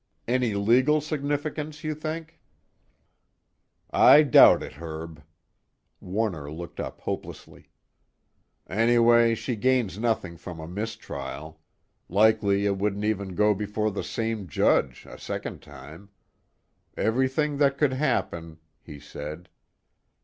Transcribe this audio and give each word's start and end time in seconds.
Any 0.27 0.55
legal 0.55 0.99
significance, 0.99 1.83
you 1.83 1.93
think?" 1.93 2.39
"I 3.91 4.23
doubt 4.23 4.63
it, 4.63 4.71
Herb." 4.73 5.21
Warner 5.99 6.51
looked 6.51 6.79
up 6.79 7.01
hopelessly. 7.01 7.69
"Anyway 8.67 9.35
she 9.35 9.55
gains 9.55 9.99
nothing 9.99 10.37
from 10.37 10.59
a 10.59 10.67
mistrial. 10.67 11.61
Likely 12.09 12.65
it 12.65 12.79
wouldn't 12.79 13.05
even 13.05 13.35
go 13.35 13.53
before 13.53 13.91
the 13.91 14.03
same 14.03 14.47
judge, 14.47 15.05
a 15.05 15.19
second 15.19 15.61
time. 15.61 16.09
Everything 16.97 17.57
that 17.57 17.77
could 17.77 17.93
happen," 17.93 18.57
he 18.81 18.99
said. 18.99 19.49